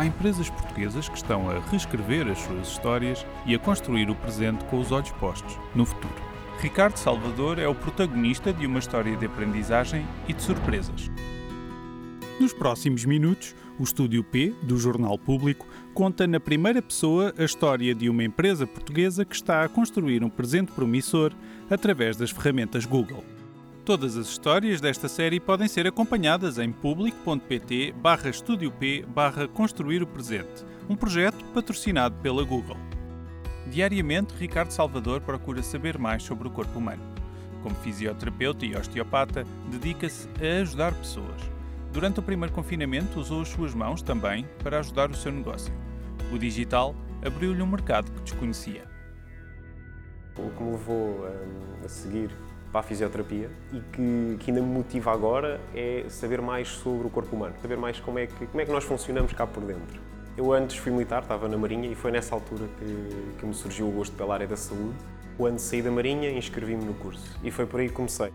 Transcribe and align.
há 0.00 0.06
empresas 0.06 0.48
portuguesas 0.48 1.08
que 1.08 1.16
estão 1.16 1.50
a 1.50 1.60
reescrever 1.70 2.26
as 2.26 2.38
suas 2.38 2.68
histórias 2.68 3.24
e 3.44 3.54
a 3.54 3.58
construir 3.58 4.08
o 4.08 4.14
presente 4.14 4.64
com 4.64 4.80
os 4.80 4.90
olhos 4.90 5.10
postos 5.12 5.58
no 5.74 5.84
futuro. 5.84 6.14
Ricardo 6.58 6.96
Salvador 6.96 7.58
é 7.58 7.68
o 7.68 7.74
protagonista 7.74 8.52
de 8.52 8.66
uma 8.66 8.78
história 8.78 9.14
de 9.16 9.26
aprendizagem 9.26 10.06
e 10.26 10.32
de 10.32 10.42
surpresas. 10.42 11.10
Nos 12.38 12.54
próximos 12.54 13.04
minutos, 13.04 13.54
o 13.78 13.82
Estúdio 13.82 14.24
P, 14.24 14.54
do 14.62 14.78
Jornal 14.78 15.18
Público, 15.18 15.66
conta 15.92 16.26
na 16.26 16.40
primeira 16.40 16.80
pessoa 16.80 17.34
a 17.36 17.44
história 17.44 17.94
de 17.94 18.08
uma 18.08 18.24
empresa 18.24 18.66
portuguesa 18.66 19.24
que 19.24 19.34
está 19.34 19.62
a 19.62 19.68
construir 19.68 20.24
um 20.24 20.30
presente 20.30 20.72
promissor 20.72 21.32
através 21.68 22.16
das 22.16 22.30
ferramentas 22.30 22.86
Google. 22.86 23.24
Todas 23.90 24.16
as 24.16 24.28
histórias 24.28 24.80
desta 24.80 25.08
série 25.08 25.40
podem 25.40 25.66
ser 25.66 25.84
acompanhadas 25.84 26.58
em 26.58 26.70
público.pt 26.70 27.90
barra 27.90 28.30
P 28.78 29.04
barra 29.04 29.48
Construir 29.48 30.00
o 30.00 30.06
Presente, 30.06 30.64
um 30.88 30.94
projeto 30.94 31.44
patrocinado 31.46 32.14
pela 32.22 32.44
Google. 32.44 32.76
Diariamente, 33.66 34.32
Ricardo 34.38 34.70
Salvador 34.70 35.20
procura 35.22 35.60
saber 35.60 35.98
mais 35.98 36.22
sobre 36.22 36.46
o 36.46 36.52
corpo 36.52 36.78
humano. 36.78 37.02
Como 37.64 37.74
fisioterapeuta 37.74 38.64
e 38.64 38.76
osteopata, 38.76 39.44
dedica-se 39.68 40.28
a 40.40 40.60
ajudar 40.60 40.94
pessoas. 40.94 41.42
Durante 41.92 42.20
o 42.20 42.22
primeiro 42.22 42.54
confinamento, 42.54 43.18
usou 43.18 43.42
as 43.42 43.48
suas 43.48 43.74
mãos 43.74 44.02
também 44.02 44.46
para 44.62 44.78
ajudar 44.78 45.10
o 45.10 45.16
seu 45.16 45.32
negócio. 45.32 45.74
O 46.32 46.38
digital 46.38 46.94
abriu-lhe 47.26 47.60
um 47.60 47.66
mercado 47.66 48.08
que 48.12 48.20
desconhecia. 48.20 48.84
O 50.38 50.48
que 50.48 50.62
me 50.62 50.70
levou 50.70 51.26
hum, 51.26 51.84
a 51.84 51.88
seguir 51.88 52.30
para 52.70 52.80
a 52.80 52.82
fisioterapia 52.82 53.50
e 53.72 53.80
que, 53.80 54.36
que, 54.40 54.50
ainda 54.50 54.62
me 54.62 54.68
motiva 54.68 55.12
agora 55.12 55.60
é 55.74 56.04
saber 56.08 56.40
mais 56.40 56.68
sobre 56.68 57.06
o 57.06 57.10
corpo 57.10 57.34
humano, 57.34 57.54
saber 57.60 57.76
mais 57.76 57.98
como 57.98 58.18
é 58.18 58.26
que, 58.26 58.46
como 58.46 58.60
é 58.60 58.64
que 58.64 58.72
nós 58.72 58.84
funcionamos 58.84 59.32
cá 59.32 59.46
por 59.46 59.62
dentro. 59.64 60.00
Eu 60.36 60.52
antes 60.52 60.76
fui 60.76 60.92
militar, 60.92 61.22
estava 61.22 61.48
na 61.48 61.58
Marinha 61.58 61.90
e 61.90 61.94
foi 61.94 62.10
nessa 62.12 62.34
altura 62.34 62.66
que, 62.78 63.38
que 63.38 63.46
me 63.46 63.52
surgiu 63.54 63.88
o 63.88 63.90
gosto 63.90 64.16
pela 64.16 64.34
área 64.34 64.46
da 64.46 64.56
saúde. 64.56 64.94
Quando 65.36 65.58
saí 65.58 65.82
da 65.82 65.90
Marinha, 65.90 66.30
inscrevi-me 66.30 66.84
no 66.84 66.94
curso 66.94 67.36
e 67.42 67.50
foi 67.50 67.66
por 67.66 67.80
aí 67.80 67.88
que 67.88 67.94
comecei. 67.94 68.32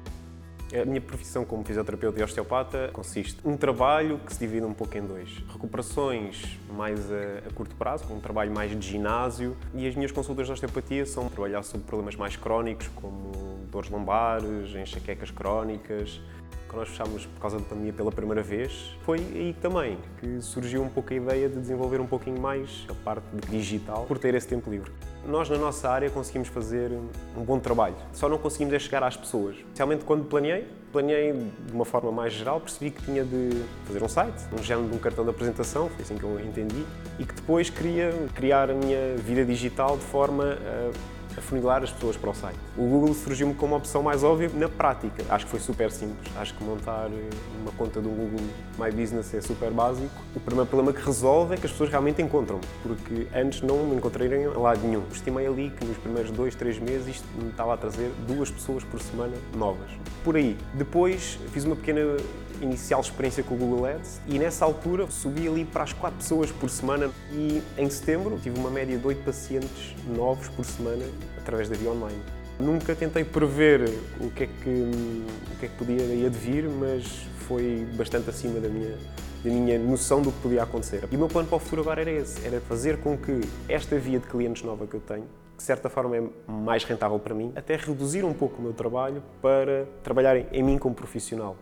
A 0.74 0.84
minha 0.84 1.00
profissão 1.00 1.46
como 1.46 1.64
fisioterapeuta 1.64 2.20
e 2.20 2.24
osteopata 2.24 2.90
consiste 2.92 3.38
num 3.46 3.56
trabalho 3.56 4.20
que 4.26 4.34
se 4.34 4.40
divide 4.40 4.66
um 4.66 4.74
pouco 4.74 4.98
em 4.98 5.02
dois. 5.02 5.30
Recuperações 5.52 6.58
mais 6.72 7.12
a, 7.12 7.48
a, 7.48 7.54
curto 7.54 7.76
prazo, 7.76 8.12
um 8.12 8.20
trabalho 8.20 8.52
mais 8.52 8.72
de 8.72 8.88
ginásio, 8.88 9.56
e 9.76 9.88
as 9.88 9.96
minhas 9.96 10.12
consultas 10.12 10.48
de 10.48 10.54
osteopatia 10.54 11.06
são 11.06 11.30
trabalhar 11.30 11.62
sobre 11.62 11.86
problemas 11.86 12.16
mais 12.16 12.36
crónicos, 12.36 12.88
como 12.96 13.60
dores 13.72 13.90
lombares, 13.92 14.76
enxaquecas 14.76 15.30
crónicas, 15.30 16.20
que 16.68 16.76
nós 16.76 16.90
fechámos 16.90 17.26
por 17.26 17.40
causa 17.40 17.60
da 17.60 17.64
pandemia 17.64 17.94
pela 17.94 18.12
primeira 18.12 18.42
vez, 18.42 18.92
foi 19.04 19.20
aí 19.20 19.56
também 19.62 19.98
que 20.20 20.42
surgiu 20.42 20.82
um 20.82 20.90
pouco 20.90 21.14
a 21.14 21.16
ideia 21.16 21.48
de 21.48 21.60
desenvolver 21.60 22.02
um 22.02 22.08
pouquinho 22.08 22.40
mais 22.42 22.86
a 22.90 22.94
parte 22.94 23.28
digital 23.50 24.06
por 24.06 24.18
ter 24.18 24.34
esse 24.34 24.48
tempo 24.48 24.70
livre. 24.70 24.92
Nós, 25.28 25.50
na 25.50 25.58
nossa 25.58 25.90
área, 25.90 26.10
conseguimos 26.10 26.50
fazer 26.50 26.92
um 27.36 27.44
bom 27.44 27.60
trabalho, 27.60 27.96
só 28.14 28.30
não 28.30 28.38
conseguimos 28.38 28.74
é 28.74 28.80
chegar 28.80 29.04
às 29.04 29.18
pessoas. 29.18 29.56
Especialmente 29.56 30.06
quando 30.06 30.24
planeei, 30.26 30.68
planeei 30.92 31.34
de 31.34 31.74
uma 31.74 31.84
forma 31.84 32.12
mais 32.12 32.32
geral, 32.34 32.62
percebi 32.62 32.92
que 32.92 33.02
tinha 33.04 33.24
de 33.24 33.50
fazer 33.86 34.04
um 34.04 34.08
site, 34.08 34.44
um 34.58 34.62
género 34.62 34.88
de 34.88 34.96
um 34.96 35.00
cartão 35.00 35.24
de 35.24 35.32
apresentação, 35.32 35.90
foi 35.90 36.04
assim 36.04 36.16
que 36.16 36.24
eu 36.24 36.40
entendi, 36.40 36.86
e 37.20 37.26
que 37.26 37.34
depois 37.34 37.70
queria 37.70 38.14
criar 38.36 38.70
a 38.70 38.74
minha 38.74 39.16
vida 39.18 39.44
digital 39.44 39.98
de 39.98 40.04
forma 40.04 40.44
a 40.44 41.25
afunilar 41.38 41.84
as 41.84 41.92
pessoas 41.92 42.18
para 42.18 42.30
o 42.30 42.34
site. 42.34 42.58
O 42.78 42.84
Google 42.84 43.14
surgiu-me 43.14 43.54
como 43.54 43.74
uma 43.74 43.78
opção 43.78 44.02
mais 44.02 44.24
óbvia 44.24 44.50
na 44.54 44.70
prática. 44.70 45.24
Acho 45.30 45.46
que 45.46 45.52
foi 45.52 45.60
super 45.60 45.92
simples. 45.92 46.32
Acho 46.38 46.54
que 46.54 46.64
montar 46.64 47.10
eh, 47.12 47.30
uma 47.62 47.72
conta 47.72 48.02
do 48.02 48.10
Google 48.10 48.46
My 48.80 48.92
Business 48.92 49.34
é 49.34 49.42
super 49.42 49.72
básico. 49.72 50.10
O 50.36 50.40
primeiro 50.40 50.70
problema 50.70 50.94
que 50.94 51.06
resolve 51.06 51.56
é 51.56 51.58
que 51.58 51.66
as 51.66 51.72
pessoas 51.72 51.90
realmente 51.90 52.22
encontram 52.22 52.60
porque 52.84 53.28
antes 53.34 53.62
não 53.62 53.78
me 53.86 53.96
encontrei 53.96 54.28
em 54.28 54.48
lado 54.48 54.80
nenhum. 54.82 55.04
Estimei 55.12 55.48
ali 55.48 55.70
que 55.70 55.86
nos 55.86 55.98
primeiros 55.98 56.32
dois, 56.32 56.56
três 56.56 56.80
meses 56.80 57.16
isto 57.16 57.28
me 57.38 57.50
estava 57.50 57.74
a 57.74 57.78
trazer 57.78 58.12
duas 58.28 58.50
pessoas 58.50 58.84
por 58.84 59.02
semana 59.02 59.36
novas. 59.56 59.90
Por 60.24 60.36
aí. 60.36 60.58
Depois 60.74 61.40
fiz 61.52 61.64
uma 61.66 61.76
pequena 61.76 62.18
inicial 62.62 63.02
experiência 63.02 63.44
com 63.44 63.56
o 63.56 63.58
Google 63.58 63.86
Ads 63.86 64.22
e 64.28 64.40
nessa 64.40 64.66
altura 64.66 65.10
subi 65.10 65.48
ali 65.48 65.66
para 65.66 65.84
as 65.84 65.94
4 65.94 66.18
pessoas 66.18 66.52
por 66.52 66.70
semana 66.70 67.10
e 67.32 67.62
em 67.78 67.90
setembro 67.90 68.40
tive 68.42 68.58
uma 68.60 68.70
média 68.70 68.98
de 68.98 69.06
8 69.06 69.24
pacientes 69.24 69.96
novos 70.16 70.48
por 70.50 70.66
semana 70.66 71.06
através 71.38 71.70
da 71.70 71.76
via 71.76 71.90
online. 71.90 72.22
Nunca 72.60 72.96
tentei 72.96 73.24
prever 73.24 73.82
o 74.20 74.30
que 74.32 74.44
é 74.44 74.48
que, 74.48 74.70
o 74.70 75.60
que, 75.60 75.66
é 75.66 75.70
que 75.70 75.76
podia 75.76 76.02
ir 76.02 76.30
vir, 76.30 76.70
mas 76.70 77.06
foi 77.48 77.86
bastante 77.96 78.30
acima 78.30 78.60
da 78.60 78.70
minha, 78.70 78.98
da 79.44 79.50
minha 79.50 79.78
noção 79.78 80.22
do 80.22 80.32
que 80.32 80.40
podia 80.40 80.64
acontecer. 80.64 81.08
E 81.12 81.16
o 81.16 81.20
meu 81.20 81.28
plano 81.28 81.48
para 81.48 81.58
o 81.58 81.60
futuro 81.60 81.82
agora 81.82 82.02
era 82.02 82.12
esse, 82.12 82.46
era 82.46 82.62
fazer 82.62 82.98
com 83.00 83.18
que 83.18 83.42
esta 83.68 83.98
via 84.00 84.20
de 84.20 84.28
clientes 84.28 84.64
nova 84.64 84.88
que 84.88 84.96
eu 84.96 85.02
tenho, 85.02 85.24
que 85.24 85.58
de 85.58 85.64
certa 85.64 85.90
forma 85.90 86.16
é 86.16 86.24
mais 86.48 86.84
rentável 86.86 87.20
para 87.20 87.36
mim, 87.36 87.52
até 87.56 87.76
reduzir 87.76 88.24
um 88.24 88.34
pouco 88.34 88.60
o 88.60 88.62
meu 88.62 88.74
trabalho 88.74 89.22
para 89.42 89.86
trabalhar 90.02 90.38
em 90.38 90.64
mim 90.64 90.78
como 90.78 90.96
profissional. 90.96 91.58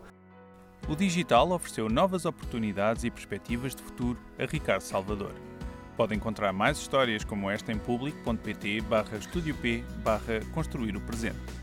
O 0.88 0.96
digital 0.96 1.50
ofereceu 1.52 1.88
novas 1.88 2.25
oportunidades 2.25 3.03
e 3.03 3.09
perspectivas 3.09 3.73
de 3.73 3.81
futuro 3.81 4.19
a 4.38 4.46
Ricardo 4.46 4.81
Salvador. 4.81 5.31
Pode 5.96 6.16
encontrar 6.16 6.52
mais 6.52 6.78
histórias 6.78 7.24
como 7.24 7.50
esta 7.50 7.72
em 7.72 7.78
público.pt 7.78 8.81
barra 8.81 9.20
P 9.62 9.84
barra 10.04 10.40
Construir 10.54 10.96
o 10.96 11.02
Presente. 11.02 11.62